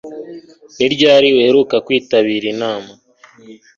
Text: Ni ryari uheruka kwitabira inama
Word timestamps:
Ni 0.77 0.87
ryari 0.93 1.27
uheruka 1.39 1.75
kwitabira 1.85 2.45
inama 2.53 2.91